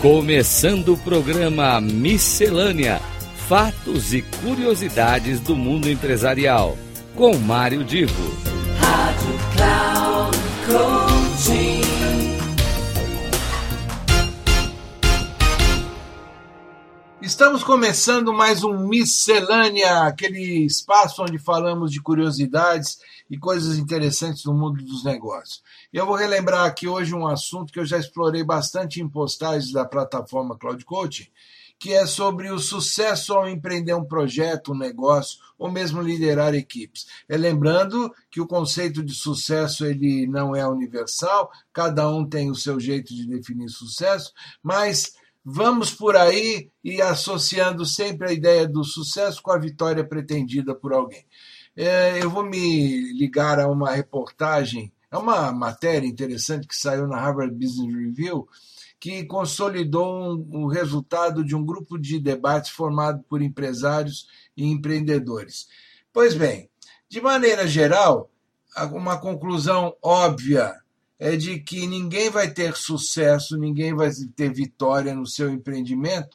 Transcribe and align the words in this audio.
Começando 0.00 0.94
o 0.94 0.96
programa 0.96 1.78
Miscelânea: 1.78 2.98
Fatos 3.46 4.14
e 4.14 4.22
Curiosidades 4.22 5.40
do 5.40 5.54
Mundo 5.54 5.90
Empresarial. 5.90 6.78
Com 7.14 7.36
Mário 7.36 7.84
Divo. 7.84 8.34
Rádio 8.78 9.38
Cloud 9.54 10.38
Coaching. 10.66 11.69
Estamos 17.22 17.62
começando 17.62 18.32
mais 18.32 18.64
um 18.64 18.88
Miscelânea, 18.88 20.04
aquele 20.04 20.64
espaço 20.64 21.22
onde 21.22 21.38
falamos 21.38 21.92
de 21.92 22.00
curiosidades 22.00 22.98
e 23.30 23.36
coisas 23.36 23.76
interessantes 23.76 24.42
do 24.42 24.54
mundo 24.54 24.82
dos 24.82 25.04
negócios. 25.04 25.62
Eu 25.92 26.06
vou 26.06 26.14
relembrar 26.14 26.64
aqui 26.64 26.88
hoje 26.88 27.14
um 27.14 27.28
assunto 27.28 27.74
que 27.74 27.78
eu 27.78 27.84
já 27.84 27.98
explorei 27.98 28.42
bastante 28.42 29.02
em 29.02 29.08
postagens 29.08 29.70
da 29.70 29.84
plataforma 29.84 30.56
Cloud 30.56 30.82
Coaching, 30.82 31.26
que 31.78 31.92
é 31.92 32.06
sobre 32.06 32.50
o 32.50 32.58
sucesso 32.58 33.34
ao 33.34 33.46
empreender 33.46 33.92
um 33.92 34.04
projeto, 34.04 34.72
um 34.72 34.78
negócio 34.78 35.40
ou 35.58 35.70
mesmo 35.70 36.00
liderar 36.00 36.54
equipes. 36.54 37.06
É 37.28 37.36
lembrando 37.36 38.10
que 38.30 38.40
o 38.40 38.46
conceito 38.46 39.02
de 39.02 39.14
sucesso 39.14 39.84
ele 39.84 40.26
não 40.26 40.56
é 40.56 40.66
universal, 40.66 41.50
cada 41.70 42.08
um 42.08 42.26
tem 42.26 42.50
o 42.50 42.54
seu 42.54 42.80
jeito 42.80 43.14
de 43.14 43.26
definir 43.26 43.68
sucesso, 43.68 44.32
mas 44.62 45.19
vamos 45.44 45.92
por 45.92 46.16
aí 46.16 46.70
e 46.82 47.00
associando 47.00 47.84
sempre 47.84 48.28
a 48.28 48.32
ideia 48.32 48.66
do 48.66 48.84
sucesso 48.84 49.42
com 49.42 49.50
a 49.50 49.58
vitória 49.58 50.06
pretendida 50.06 50.74
por 50.74 50.92
alguém. 50.92 51.24
É, 51.76 52.22
eu 52.22 52.30
vou 52.30 52.44
me 52.44 53.12
ligar 53.12 53.58
a 53.58 53.68
uma 53.68 53.90
reportagem, 53.90 54.92
é 55.10 55.16
uma 55.16 55.50
matéria 55.52 56.06
interessante 56.06 56.66
que 56.66 56.76
saiu 56.76 57.06
na 57.06 57.18
Harvard 57.18 57.54
Business 57.54 57.94
Review, 57.94 58.46
que 58.98 59.24
consolidou 59.24 60.34
um, 60.34 60.64
o 60.64 60.66
resultado 60.66 61.42
de 61.42 61.56
um 61.56 61.64
grupo 61.64 61.98
de 61.98 62.20
debates 62.20 62.70
formado 62.70 63.24
por 63.28 63.40
empresários 63.40 64.26
e 64.56 64.66
empreendedores. 64.66 65.68
Pois 66.12 66.34
bem, 66.34 66.68
de 67.08 67.20
maneira 67.20 67.66
geral, 67.66 68.30
uma 68.92 69.18
conclusão 69.18 69.96
óbvia 70.02 70.74
é 71.20 71.36
de 71.36 71.60
que 71.60 71.86
ninguém 71.86 72.30
vai 72.30 72.50
ter 72.50 72.74
sucesso, 72.74 73.58
ninguém 73.58 73.94
vai 73.94 74.10
ter 74.34 74.50
vitória 74.52 75.14
no 75.14 75.26
seu 75.26 75.50
empreendimento 75.50 76.34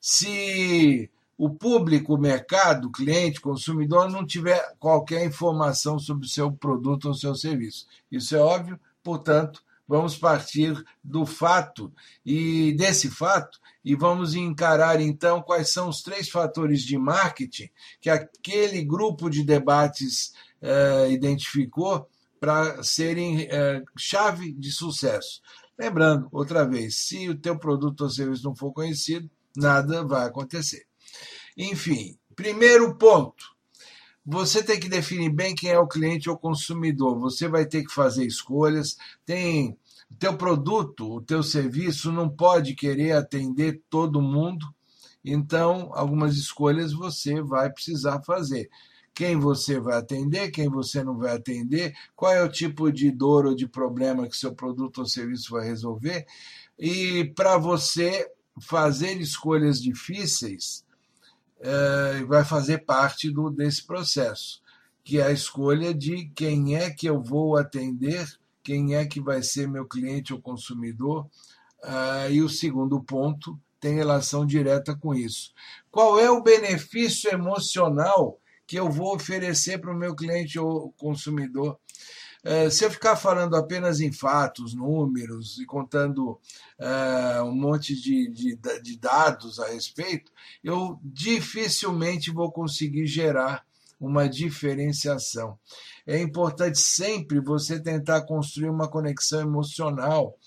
se 0.00 1.10
o 1.36 1.50
público, 1.50 2.14
o 2.14 2.18
mercado, 2.18 2.86
o 2.86 2.92
cliente, 2.92 3.40
consumidor 3.40 4.08
não 4.08 4.24
tiver 4.24 4.74
qualquer 4.78 5.26
informação 5.26 5.98
sobre 5.98 6.26
o 6.26 6.28
seu 6.28 6.52
produto 6.52 7.08
ou 7.08 7.14
seu 7.14 7.34
serviço. 7.34 7.86
Isso 8.10 8.36
é 8.36 8.38
óbvio, 8.38 8.78
portanto, 9.02 9.62
vamos 9.88 10.16
partir 10.16 10.80
do 11.02 11.26
fato 11.26 11.92
e 12.24 12.72
desse 12.74 13.10
fato 13.10 13.58
e 13.84 13.96
vamos 13.96 14.34
encarar 14.34 15.00
então 15.00 15.42
quais 15.42 15.72
são 15.72 15.88
os 15.88 16.02
três 16.02 16.28
fatores 16.28 16.82
de 16.82 16.96
marketing 16.96 17.68
que 18.00 18.08
aquele 18.08 18.84
grupo 18.84 19.28
de 19.28 19.42
debates 19.42 20.32
eh, 20.62 21.08
identificou 21.10 22.06
para 22.40 22.82
serem 22.82 23.42
eh, 23.42 23.82
chave 23.96 24.52
de 24.52 24.72
sucesso. 24.72 25.42
Lembrando, 25.78 26.28
outra 26.32 26.66
vez, 26.66 26.96
se 26.96 27.28
o 27.28 27.38
teu 27.38 27.58
produto 27.58 28.00
ou 28.02 28.10
serviço 28.10 28.44
não 28.44 28.56
for 28.56 28.72
conhecido, 28.72 29.30
nada 29.54 30.02
vai 30.04 30.26
acontecer. 30.26 30.86
Enfim, 31.56 32.18
primeiro 32.34 32.96
ponto. 32.96 33.44
Você 34.24 34.62
tem 34.62 34.78
que 34.78 34.88
definir 34.88 35.30
bem 35.30 35.54
quem 35.54 35.70
é 35.70 35.78
o 35.78 35.88
cliente 35.88 36.30
ou 36.30 36.38
consumidor. 36.38 37.18
Você 37.18 37.48
vai 37.48 37.66
ter 37.66 37.84
que 37.84 37.92
fazer 37.92 38.26
escolhas. 38.26 38.96
Tem 39.24 39.76
o 40.10 40.14
teu 40.18 40.36
produto, 40.36 41.16
o 41.16 41.20
teu 41.20 41.42
serviço 41.42 42.12
não 42.12 42.28
pode 42.28 42.74
querer 42.74 43.12
atender 43.12 43.82
todo 43.88 44.22
mundo. 44.22 44.66
Então, 45.24 45.90
algumas 45.94 46.36
escolhas 46.36 46.92
você 46.92 47.42
vai 47.42 47.70
precisar 47.70 48.22
fazer. 48.22 48.70
Quem 49.14 49.36
você 49.36 49.78
vai 49.78 49.98
atender, 49.98 50.50
quem 50.50 50.68
você 50.68 51.04
não 51.04 51.18
vai 51.18 51.34
atender, 51.34 51.94
qual 52.16 52.32
é 52.32 52.42
o 52.42 52.50
tipo 52.50 52.90
de 52.90 53.10
dor 53.10 53.46
ou 53.46 53.54
de 53.54 53.66
problema 53.66 54.28
que 54.28 54.36
seu 54.36 54.54
produto 54.54 54.98
ou 54.98 55.06
serviço 55.06 55.52
vai 55.52 55.66
resolver. 55.66 56.26
E 56.78 57.24
para 57.36 57.58
você 57.58 58.30
fazer 58.60 59.20
escolhas 59.20 59.80
difíceis, 59.82 60.84
vai 62.26 62.44
fazer 62.44 62.84
parte 62.84 63.30
do, 63.30 63.50
desse 63.50 63.86
processo, 63.86 64.62
que 65.04 65.18
é 65.18 65.26
a 65.26 65.32
escolha 65.32 65.92
de 65.92 66.30
quem 66.34 66.76
é 66.76 66.90
que 66.90 67.06
eu 67.06 67.22
vou 67.22 67.56
atender, 67.56 68.26
quem 68.62 68.94
é 68.94 69.06
que 69.06 69.20
vai 69.20 69.42
ser 69.42 69.68
meu 69.68 69.86
cliente 69.86 70.32
ou 70.32 70.40
consumidor. 70.40 71.26
e 72.30 72.40
o 72.42 72.48
segundo 72.48 73.02
ponto 73.02 73.58
tem 73.78 73.94
relação 73.94 74.46
direta 74.46 74.94
com 74.94 75.14
isso. 75.14 75.52
Qual 75.90 76.18
é 76.20 76.30
o 76.30 76.42
benefício 76.42 77.30
emocional 77.30 78.38
que 78.70 78.76
eu 78.76 78.88
vou 78.88 79.16
oferecer 79.16 79.80
para 79.80 79.92
o 79.92 79.98
meu 79.98 80.14
cliente 80.14 80.56
ou 80.56 80.92
consumidor 80.92 81.76
se 82.70 82.84
eu 82.84 82.90
ficar 82.90 83.16
falando 83.16 83.54
apenas 83.54 84.00
em 84.00 84.12
fatos, 84.12 84.74
números 84.74 85.58
e 85.58 85.66
contando 85.66 86.38
um 87.44 87.52
monte 87.52 88.00
de, 88.00 88.30
de, 88.30 88.56
de 88.80 88.96
dados 88.96 89.58
a 89.58 89.68
respeito, 89.68 90.32
eu 90.62 90.98
dificilmente 91.02 92.30
vou 92.30 92.50
conseguir 92.50 93.06
gerar 93.06 93.66
uma 93.98 94.28
diferenciação. 94.28 95.58
É 96.06 96.18
importante 96.18 96.78
sempre 96.78 97.40
você 97.40 97.78
tentar 97.78 98.22
construir 98.22 98.70
uma 98.70 98.88
conexão 98.88 99.40
emocional 99.40 100.38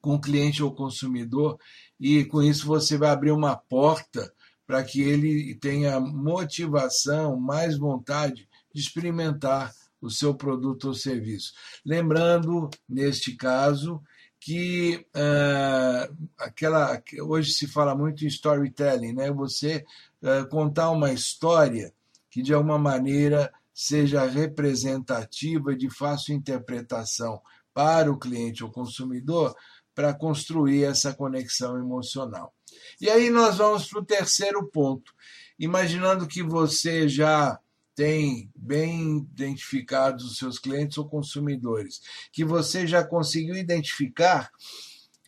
com 0.00 0.14
o 0.14 0.20
cliente 0.20 0.62
ou 0.62 0.74
consumidor 0.74 1.58
e 1.98 2.24
com 2.24 2.40
isso 2.40 2.66
você 2.66 2.96
vai 2.96 3.10
abrir 3.10 3.32
uma 3.32 3.56
porta 3.56 4.32
para 4.70 4.84
que 4.84 5.02
ele 5.02 5.52
tenha 5.56 5.98
motivação, 5.98 7.36
mais 7.36 7.76
vontade 7.76 8.48
de 8.72 8.80
experimentar 8.80 9.74
o 10.00 10.08
seu 10.08 10.32
produto 10.32 10.84
ou 10.84 10.94
serviço. 10.94 11.52
Lembrando, 11.84 12.70
neste 12.88 13.34
caso, 13.34 14.00
que 14.38 15.04
uh, 15.08 16.16
aquela 16.38 17.02
hoje 17.22 17.50
se 17.50 17.66
fala 17.66 17.96
muito 17.96 18.24
em 18.24 18.28
storytelling, 18.28 19.12
né? 19.12 19.32
Você 19.32 19.84
uh, 20.22 20.48
contar 20.48 20.90
uma 20.90 21.12
história 21.12 21.92
que 22.30 22.40
de 22.40 22.54
alguma 22.54 22.78
maneira 22.78 23.52
seja 23.74 24.24
representativa 24.24 25.74
de 25.74 25.90
fácil 25.90 26.32
interpretação 26.32 27.42
para 27.74 28.08
o 28.08 28.16
cliente 28.16 28.62
ou 28.62 28.70
consumidor 28.70 29.52
para 29.94 30.14
construir 30.14 30.84
essa 30.84 31.12
conexão 31.12 31.78
emocional. 31.78 32.54
E 33.00 33.08
aí 33.08 33.30
nós 33.30 33.58
vamos 33.58 33.88
para 33.88 34.00
o 34.00 34.04
terceiro 34.04 34.66
ponto, 34.66 35.12
imaginando 35.58 36.26
que 36.26 36.42
você 36.42 37.08
já 37.08 37.58
tem 37.94 38.50
bem 38.56 39.18
identificados 39.18 40.24
os 40.24 40.38
seus 40.38 40.58
clientes 40.58 40.96
ou 40.96 41.08
consumidores, 41.08 42.00
que 42.32 42.44
você 42.44 42.86
já 42.86 43.04
conseguiu 43.04 43.56
identificar 43.56 44.50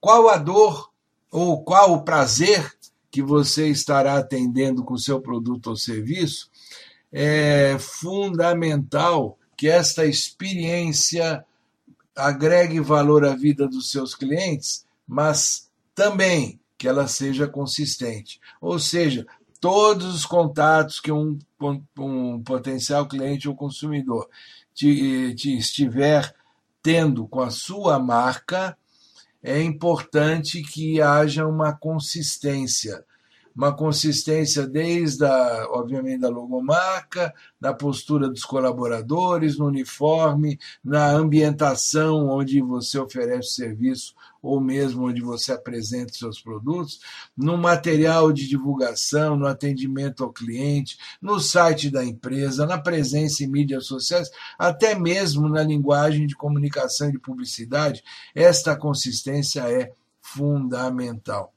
qual 0.00 0.28
a 0.28 0.36
dor 0.36 0.90
ou 1.30 1.62
qual 1.62 1.92
o 1.92 2.04
prazer 2.04 2.76
que 3.10 3.22
você 3.22 3.68
estará 3.68 4.18
atendendo 4.18 4.84
com 4.84 4.94
o 4.94 4.98
seu 4.98 5.20
produto 5.20 5.68
ou 5.68 5.76
serviço, 5.76 6.50
é 7.10 7.76
fundamental 7.78 9.38
que 9.56 9.68
esta 9.68 10.04
experiência 10.04 11.44
agregue 12.18 12.80
valor 12.80 13.24
à 13.24 13.34
vida 13.34 13.68
dos 13.68 13.90
seus 13.90 14.14
clientes, 14.14 14.84
mas 15.06 15.70
também 15.94 16.60
que 16.76 16.86
ela 16.86 17.08
seja 17.08 17.46
consistente. 17.46 18.40
Ou 18.60 18.78
seja, 18.78 19.26
todos 19.60 20.14
os 20.14 20.26
contatos 20.26 21.00
que 21.00 21.10
um, 21.10 21.38
um 21.98 22.42
potencial 22.42 23.06
cliente 23.06 23.48
ou 23.48 23.54
consumidor 23.54 24.28
te, 24.74 25.34
te 25.34 25.56
estiver 25.56 26.34
tendo 26.82 27.26
com 27.26 27.40
a 27.40 27.50
sua 27.50 27.98
marca, 27.98 28.76
é 29.42 29.60
importante 29.62 30.62
que 30.62 31.00
haja 31.00 31.46
uma 31.46 31.72
consistência 31.72 33.04
uma 33.58 33.74
consistência 33.74 34.68
desde, 34.68 35.24
a, 35.24 35.66
obviamente, 35.70 36.20
da 36.20 36.28
logomarca, 36.28 37.34
da 37.60 37.74
postura 37.74 38.28
dos 38.28 38.44
colaboradores, 38.44 39.58
no 39.58 39.66
uniforme, 39.66 40.60
na 40.82 41.10
ambientação 41.10 42.28
onde 42.28 42.62
você 42.62 43.00
oferece 43.00 43.56
serviço 43.56 44.14
ou 44.40 44.60
mesmo 44.60 45.08
onde 45.08 45.20
você 45.20 45.50
apresenta 45.50 46.12
seus 46.12 46.40
produtos, 46.40 47.00
no 47.36 47.58
material 47.58 48.32
de 48.32 48.46
divulgação, 48.46 49.36
no 49.36 49.48
atendimento 49.48 50.22
ao 50.22 50.32
cliente, 50.32 50.96
no 51.20 51.40
site 51.40 51.90
da 51.90 52.04
empresa, 52.04 52.64
na 52.64 52.78
presença 52.78 53.42
em 53.42 53.48
mídias 53.48 53.86
sociais, 53.86 54.30
até 54.56 54.96
mesmo 54.96 55.48
na 55.48 55.64
linguagem 55.64 56.28
de 56.28 56.36
comunicação 56.36 57.08
e 57.08 57.12
de 57.12 57.18
publicidade, 57.18 58.04
esta 58.36 58.76
consistência 58.76 59.68
é 59.68 59.90
fundamental 60.22 61.52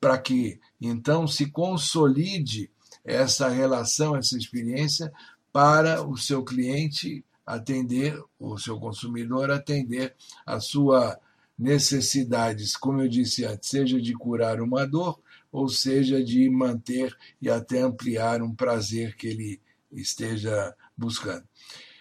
para 0.00 0.16
que 0.18 0.58
então 0.80 1.26
se 1.26 1.46
consolide 1.50 2.70
essa 3.04 3.48
relação, 3.48 4.16
essa 4.16 4.36
experiência 4.36 5.12
para 5.52 6.06
o 6.06 6.16
seu 6.16 6.44
cliente 6.44 7.24
atender, 7.46 8.20
o 8.38 8.58
seu 8.58 8.78
consumidor 8.78 9.50
atender 9.50 10.14
a 10.44 10.58
sua 10.58 11.18
necessidades, 11.58 12.76
como 12.76 13.00
eu 13.00 13.08
disse 13.08 13.44
antes, 13.44 13.70
seja 13.70 14.00
de 14.00 14.12
curar 14.12 14.60
uma 14.60 14.86
dor, 14.86 15.18
ou 15.50 15.68
seja 15.68 16.22
de 16.22 16.50
manter 16.50 17.16
e 17.40 17.48
até 17.48 17.80
ampliar 17.80 18.42
um 18.42 18.54
prazer 18.54 19.16
que 19.16 19.26
ele 19.28 19.60
esteja 19.90 20.74
buscando. 20.96 21.44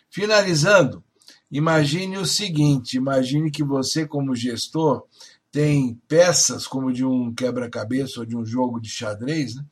Finalizando, 0.09 1.03
imagine 1.49 2.17
o 2.17 2.25
seguinte: 2.25 2.97
imagine 2.97 3.49
que 3.49 3.63
você, 3.63 4.05
como 4.05 4.35
gestor, 4.35 5.05
tem 5.55 5.95
peças 6.05 6.67
como 6.67 6.91
de 6.91 7.05
um 7.05 7.33
quebra-cabeça 7.33 8.19
ou 8.19 8.25
de 8.25 8.35
um 8.35 8.45
jogo 8.45 8.77
de 8.77 8.89
xadrez, 8.89 9.55
né? 9.55 9.63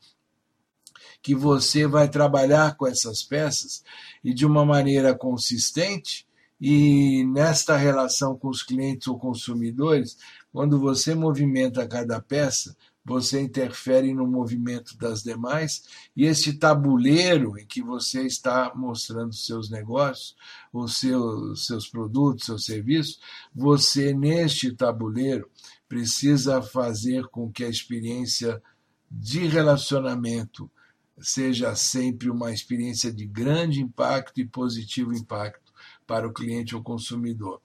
que 1.21 1.35
você 1.35 1.85
vai 1.85 2.07
trabalhar 2.07 2.77
com 2.77 2.87
essas 2.87 3.21
peças 3.21 3.83
e 4.23 4.33
de 4.33 4.45
uma 4.45 4.63
maneira 4.63 5.13
consistente 5.13 6.25
e 6.57 7.25
nesta 7.25 7.75
relação 7.75 8.37
com 8.37 8.47
os 8.47 8.63
clientes 8.63 9.09
ou 9.09 9.19
consumidores, 9.19 10.17
quando 10.53 10.79
você 10.79 11.13
movimenta 11.13 11.85
cada 11.85 12.21
peça, 12.21 12.73
você 13.05 13.41
interfere 13.41 14.13
no 14.13 14.25
movimento 14.25 14.97
das 14.97 15.21
demais, 15.21 15.83
e 16.15 16.25
esse 16.25 16.53
tabuleiro 16.53 17.59
em 17.59 17.65
que 17.65 17.81
você 17.81 18.25
está 18.25 18.71
mostrando 18.73 19.33
seus 19.33 19.69
negócios, 19.69 20.35
os 20.71 20.97
seus, 20.97 21.65
seus 21.65 21.87
produtos, 21.89 22.45
seus 22.45 22.63
serviços, 22.63 23.19
você, 23.53 24.13
neste 24.13 24.71
tabuleiro, 24.73 25.49
precisa 25.87 26.61
fazer 26.61 27.27
com 27.27 27.51
que 27.51 27.63
a 27.63 27.69
experiência 27.69 28.61
de 29.09 29.45
relacionamento 29.47 30.69
seja 31.19 31.75
sempre 31.75 32.29
uma 32.29 32.51
experiência 32.51 33.11
de 33.11 33.25
grande 33.25 33.79
impacto 33.79 34.39
e 34.41 34.45
positivo 34.45 35.13
impacto 35.13 35.71
para 36.07 36.27
o 36.27 36.33
cliente 36.33 36.75
ou 36.75 36.81
consumidor 36.81 37.61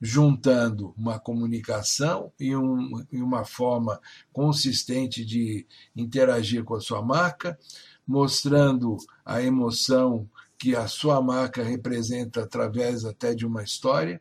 juntando 0.00 0.94
uma 0.96 1.18
comunicação 1.18 2.32
e, 2.40 2.56
um, 2.56 3.04
e 3.12 3.20
uma 3.20 3.44
forma 3.44 4.00
consistente 4.32 5.24
de 5.24 5.66
interagir 5.94 6.64
com 6.64 6.74
a 6.74 6.80
sua 6.80 7.02
marca, 7.02 7.58
mostrando 8.06 8.96
a 9.24 9.42
emoção 9.42 10.28
que 10.56 10.74
a 10.74 10.88
sua 10.88 11.20
marca 11.20 11.62
representa 11.62 12.42
através 12.42 13.04
até 13.04 13.34
de 13.34 13.46
uma 13.46 13.62
história 13.62 14.20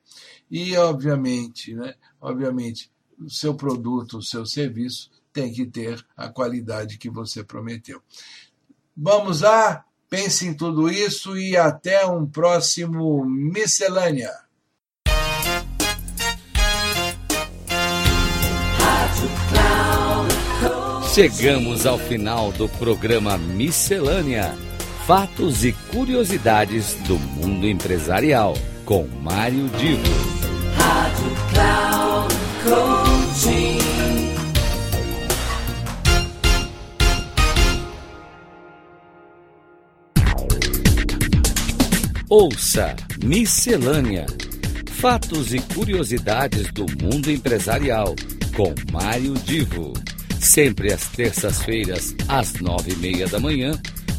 e 0.52 0.76
obviamente, 0.76 1.74
né, 1.74 1.96
obviamente, 2.20 2.92
o 3.20 3.30
seu 3.30 3.54
produto, 3.54 4.18
o 4.18 4.24
seu 4.24 4.46
serviço 4.46 5.10
tem 5.32 5.52
que 5.52 5.66
ter 5.66 6.04
a 6.16 6.30
qualidade 6.30 6.98
que 6.98 7.10
você 7.10 7.44
prometeu. 7.44 8.02
Vamos 8.96 9.42
lá, 9.42 9.86
pense 10.10 10.48
em 10.48 10.54
tudo 10.54 10.90
isso 10.90 11.38
e 11.38 11.56
até 11.56 12.06
um 12.06 12.26
próximo 12.26 13.26
miscelânea. 13.26 14.32
Chegamos 21.14 21.86
ao 21.86 21.98
final 21.98 22.52
do 22.52 22.70
programa 22.70 23.38
Miscelânea: 23.38 24.56
Fatos 25.06 25.66
e 25.66 25.74
Curiosidades 25.92 26.94
do 27.08 27.18
Mundo 27.18 27.68
Empresarial, 27.68 28.54
com 28.86 29.06
Mário 29.08 29.68
Divo. 29.70 30.04
Rádio 30.78 31.36
Cloud 31.52 33.09
Coaching. 33.40 33.80
Ouça 42.30 42.96
Miscelânea: 43.24 44.26
Fatos 44.92 45.54
e 45.54 45.60
Curiosidades 45.60 46.72
do 46.74 46.86
Mundo 47.02 47.32
Empresarial, 47.32 48.14
com 48.56 48.74
Mário 48.92 49.34
Divo. 49.36 49.94
Sempre 50.40 50.94
às 50.94 51.08
terças-feiras, 51.08 52.16
às 52.28 52.54
nove 52.56 52.92
e 52.92 52.96
meia 52.98 53.28
da 53.28 53.40
manhã, 53.40 53.72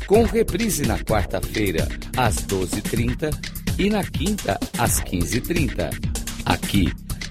com 0.06 0.25
reprise 0.25 0.87
na 0.87 0.99
quarta-feira, 0.99 1.87
às 2.16 2.37
doze 2.37 2.78
e 2.78 2.82
trinta 2.82 3.31
e 3.78 3.88
na 3.88 4.02
quinta, 4.05 4.58
às 4.78 5.00
quinze 5.00 5.38
e 5.38 5.40
trinta, 5.40 5.90
aqui 6.44 6.93